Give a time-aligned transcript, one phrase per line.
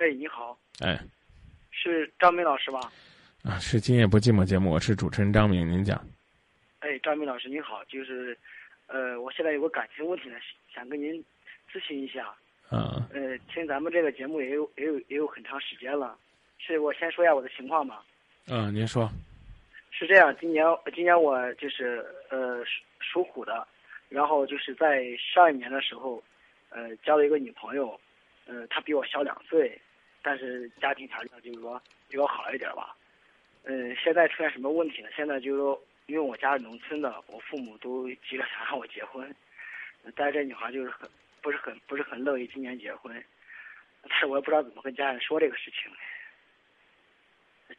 [0.00, 0.98] 哎，你好，哎，
[1.70, 2.80] 是张明老师吧？
[3.44, 6.02] 啊，是今夜不寂寞节目，我是主持人张明，您讲。
[6.78, 8.34] 哎，张明老师您好，就是，
[8.86, 10.36] 呃，我现在有个感情问题呢，
[10.74, 11.22] 想跟您
[11.70, 12.34] 咨询一下。
[12.70, 16.16] 啊，呃，听咱们这个节目也有也有也有很长时间了，
[16.56, 18.02] 是我先说一下我的情况吧。
[18.46, 19.06] 嗯，您说。
[19.90, 20.64] 是这样，今年
[20.94, 23.68] 今年我就是呃属属虎的，
[24.08, 26.24] 然后就是在上一年的时候，
[26.70, 28.00] 呃交了一个女朋友，
[28.46, 29.78] 呃她比我小两岁，
[30.22, 32.94] 但是家庭条件就是说比我好一点吧。
[33.64, 35.08] 嗯、现在出现什么问题呢？
[35.14, 39.24] 现在就是说，因为我家是农村的，我父母都急着想让我结婚，
[40.04, 41.08] 呃但是这女孩就是很
[41.42, 43.12] 不是很不是很乐意今年结婚，
[44.02, 45.90] 但是我也不知道怎么跟家人说这个事情。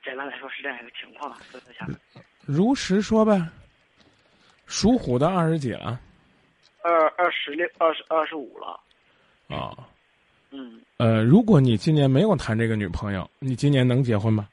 [0.03, 1.89] 简单来说是这样一个情况，所以我想。
[2.45, 3.39] 如实说呗。
[4.67, 5.99] 属虎的二十几了？
[6.81, 8.79] 二二十六、二十二十五了。
[9.49, 9.75] 啊，
[10.51, 14.47] 嗯，呃，如果你今年没有谈这个女朋友，你今年能结婚吗？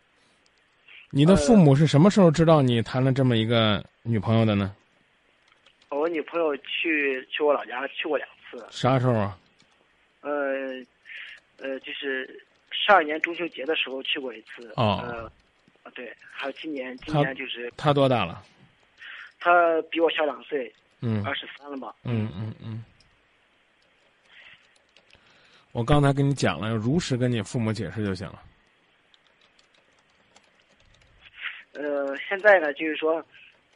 [1.10, 4.74] 你的父母是什么时候知道你谈了这么一个女朋友的呢？
[5.88, 9.38] 我女朋友去去我老家去过两次，啥时候啊？
[10.20, 10.30] 呃，
[11.56, 14.70] 呃，就是上一年中秋节的时候去过一次。
[14.76, 15.24] 哦呃，
[15.82, 18.42] 啊对，还有今年，今年就是他多大了？
[19.40, 20.70] 他比我小两岁，
[21.00, 21.94] 嗯二十三了吧？
[22.04, 22.84] 嗯嗯嗯。
[25.72, 28.42] 我刚才跟你讲了，要如实跟你父母解释就行了。
[31.74, 33.24] 呃，现在呢，就是说，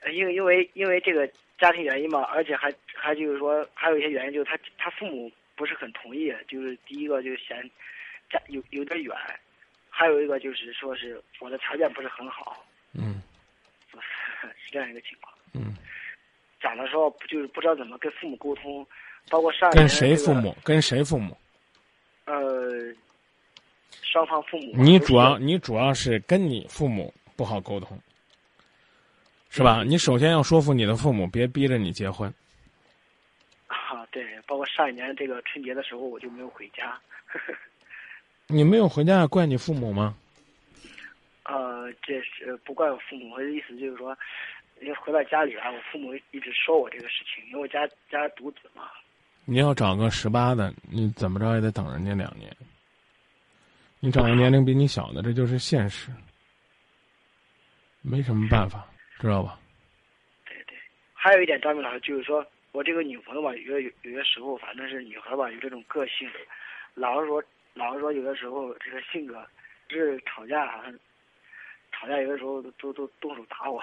[0.00, 1.26] 呃因为因为因为这个
[1.58, 7.62] 家庭原因嘛，而且还还就是说，还有一些原因，就是他他父母不是很同意，就是第一个就是嫌
[8.30, 9.14] 家有有点远，
[9.88, 13.22] 还有一个就是说是我的条件不是很好，嗯
[14.58, 15.32] 是这样一个情况。
[15.54, 15.76] 嗯。
[16.60, 18.86] 讲的时候不就是不知道怎么跟父母沟通，
[19.28, 20.56] 包括上跟谁父母？
[20.64, 21.36] 跟谁父母？
[22.24, 22.94] 呃，
[24.02, 27.98] 双方父母你主要你主要是跟你父母不好沟通，
[29.50, 29.82] 是吧？
[29.84, 32.32] 你首先要说服你的父母，别逼着你结婚。
[33.66, 36.98] 啊，对，包括上一年这个春节的时候我就没有回家。
[38.46, 40.14] 你没有回家，怪你父母吗？
[41.44, 44.16] 呃，这是不怪我父母，我的意思就是说，
[44.80, 48.90] 因为回到家里来，我父母一直说我这个事情，因为我家家独子嘛。
[49.44, 52.54] 你要找个十八的，你怎么着也得等人家两年。
[53.98, 56.10] 你找个年龄比你小的，这就是现实，
[58.00, 58.86] 没什么办法，
[59.20, 59.58] 知道吧？
[60.44, 60.76] 对对，
[61.12, 66.28] 还有一点，张明老师就是说我这个女朋友吧，有有有些时候，反正是女孩吧，有这种个性，
[66.94, 67.42] 老是说
[67.74, 69.44] 老是说有的时候这个性格，
[69.88, 70.82] 是吵架，
[71.92, 73.80] 吵架有的时候都都都动手打我，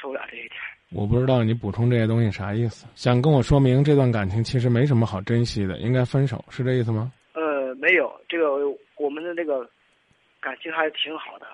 [0.00, 0.52] 受不了这一点。
[0.92, 7.12] 我不知道你补充这些东西啥意思，想跟我说明这段感情其实没什么好珍惜的，应该分手，是这意思吗？
[7.34, 8.66] 呃，没有，这个
[8.98, 9.68] 我们的这个
[10.40, 11.46] 感情还是挺好的，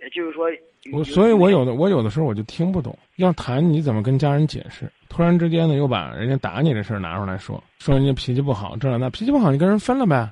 [0.00, 0.48] 也就是说，
[0.90, 4.90] 我所以，我有的我有的时候我就听不懂，要谈你怎么跟家人解释？
[5.10, 10.30] 突然之间呢，又把人家打你这事儿拿出来说，说人家脾气不好，这那脾气不好，你跟人分了呗，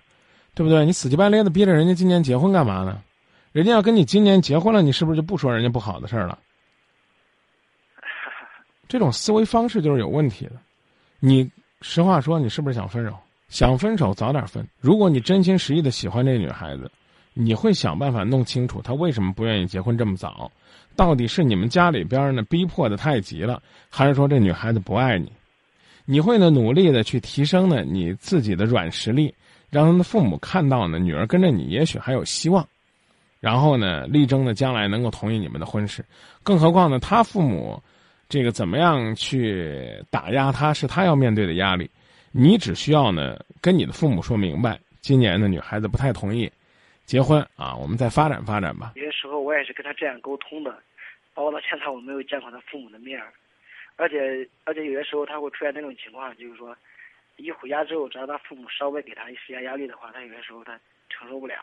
[0.55, 0.87] 对不对？
[0.87, 3.03] 你死乞白咧的逼着人家今年结婚干嘛呢？
[3.53, 6.39] 人家要跟你今年结婚了，你是不是就不说人家不好的事儿了？
[8.89, 10.53] 这种思维方式就是有问题的。
[11.19, 11.51] 你
[11.83, 13.17] 实话说，你是不是想分手？
[13.49, 14.67] 想分手早点分。
[14.81, 16.91] 如果你真心实意的喜欢这女孩子，
[17.33, 20.51] 你会想办法弄清楚她为什么不愿意结婚这么早。
[20.97, 25.31] 到底是你们家里边呢逼迫的太急了，还是说这女孩子不爱你？
[26.05, 29.33] 你会呢努力的去提升呢你自己的软实力，
[29.71, 32.67] 让他的父母看到呢女儿跟着你也许还有希望，
[33.39, 36.05] 然后呢力争呢将来能够同意你们的婚事。
[36.43, 37.81] 更何况呢他父母。
[38.29, 41.91] 这个怎么样去打压他，是他要面对的压力。
[42.33, 46.51] 你只需要呢跟你的父母说明白，今年的女孩子不太同意
[47.05, 48.93] 结婚啊，我们再发展发展吧。
[48.97, 50.77] 有些时候我也是跟他这样沟通的，
[51.33, 53.33] 包括到现在我没有见过他父母的面儿，
[53.97, 56.77] 而且而且有些时候他会出现那种情况，就是说
[57.37, 60.79] 一回家之后，只要他父母稍微给他施加压力的话，他有些时候他
[61.09, 61.55] 承受不了，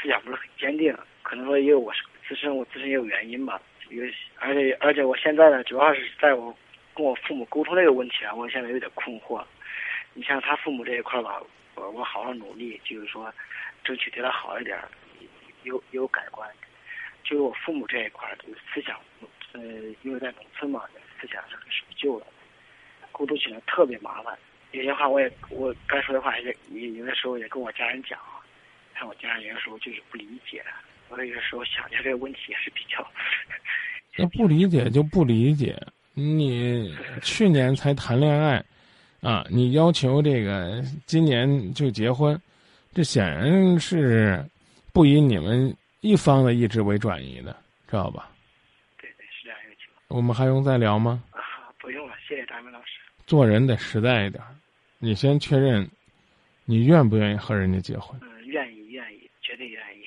[0.00, 3.60] 思想不是很坚定，可能说因为我是自身我自身也有原因吧。
[3.90, 4.04] 有，
[4.38, 6.56] 而且而且我现在呢，主要是在我
[6.94, 9.44] 跟我父母沟通这个问题啊，我现在有点困惑。
[10.12, 11.42] 你像他父母这一块吧，
[11.74, 13.32] 我我好好努力，就是说，
[13.82, 14.78] 争取对他好一点，
[15.64, 16.48] 有有改观。
[17.24, 19.00] 就是我父母这一块，这个思想，
[19.52, 19.60] 呃，
[20.02, 20.84] 因为在农村嘛，
[21.20, 22.26] 思想是很守旧的，
[23.10, 24.38] 沟通起来特别麻烦。
[24.72, 28.44] 有些话我也我该说的话也也有的时候也跟我家人讲啊，
[28.94, 30.62] 看我家人有的时候就是不理解。
[31.16, 33.06] 我有的时候想一下这个问题也是比较。
[34.16, 35.80] 那不理解就不理解。
[36.12, 38.64] 你去年才谈恋爱，
[39.20, 42.40] 啊，你要求这个今年就结婚，
[42.92, 44.44] 这显然是
[44.92, 47.56] 不以你们一方的意志为转移的，
[47.88, 48.30] 知道吧？
[49.00, 50.16] 对对，是这样一个情况。
[50.16, 51.22] 我们还用再聊吗？
[51.30, 51.40] 啊，
[51.78, 52.98] 不用了，谢谢张明老师。
[53.26, 54.42] 做人得实在一点，
[54.98, 55.88] 你先确认，
[56.64, 58.18] 你愿不愿意和人家结婚？
[58.22, 60.02] 嗯，愿意，愿意，绝对愿意。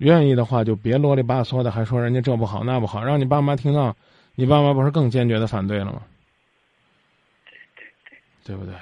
[0.00, 3.94] 愿意的话，就别啰里吧嗦的，还说人家这不好那不好，让你爸妈听到，
[4.34, 6.02] 你爸妈不是更坚决的反对了吗？
[7.44, 8.74] 对对对，对不对？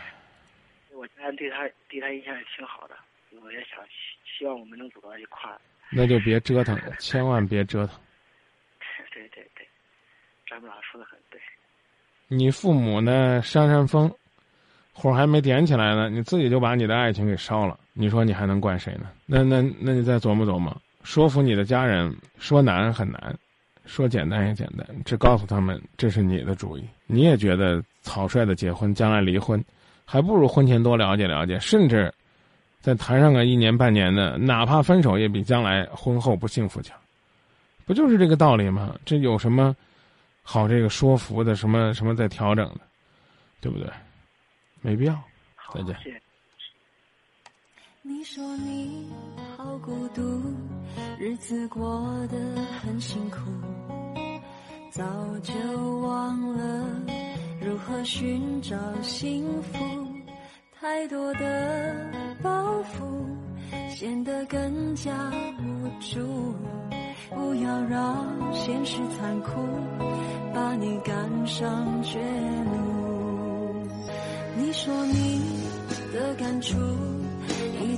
[0.93, 2.95] 我家人对他对他印象也挺好的，
[3.43, 5.61] 我也想希希望我们能走到一块儿。
[5.91, 7.99] 那就别折腾，千万别折腾。
[9.13, 9.67] 对 对对，
[10.47, 11.41] 张明老师说的很对。
[12.29, 13.41] 你父母呢？
[13.43, 14.13] 扇扇风，
[14.93, 17.81] 火还没点起来呢，你自己就把你的爱情给烧了。
[17.95, 19.11] 你说你还能怪谁呢？
[19.27, 20.77] 那那那你再琢磨琢磨，
[21.09, 23.35] 说服你的家人，说难很难，
[23.87, 26.87] 说简单也简单，只告诉他们这是你的主意。
[27.07, 29.65] 你也觉得草率的结婚，将来离婚，
[30.05, 32.13] 还不如婚前多了解了解，甚至
[32.83, 36.95] 再谈上个一年半年的，哪怕分手也比将来婚后不幸福强。
[37.87, 38.95] 不就是这个道理吗？
[39.07, 39.75] 这有什么？
[40.43, 42.81] 好，这个说服的什么什么在调整的，
[43.63, 43.89] 对不对？
[44.83, 45.19] 没必要。
[45.73, 45.97] 再见。
[48.11, 49.07] 你说你
[49.55, 50.23] 好孤独，
[51.19, 52.39] 日子过得
[52.81, 53.39] 很辛苦，
[54.91, 55.05] 早
[55.43, 55.53] 就
[56.01, 56.87] 忘了
[57.61, 59.79] 如何寻找幸福。
[60.81, 62.11] 太多的
[62.43, 65.13] 包袱显得更加
[65.61, 66.55] 无助，
[67.29, 69.51] 不要让现实残酷。
[70.55, 73.87] 把你赶上绝路。
[74.57, 75.43] 你说你
[76.13, 76.75] 的感触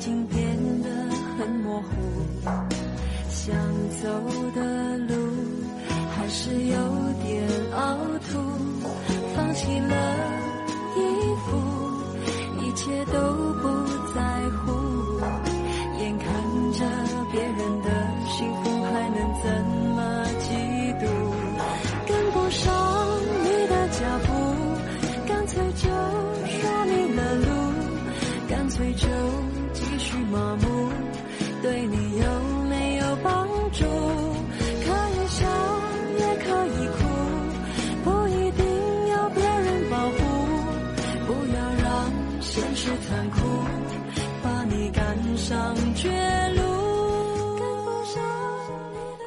[0.00, 0.88] 已经变得
[1.36, 1.86] 很模糊，
[3.28, 3.54] 想
[4.02, 4.08] 走
[4.54, 5.14] 的路
[6.10, 6.78] 还是有
[7.22, 7.98] 点凹
[8.32, 8.40] 凸，
[9.36, 10.39] 放弃了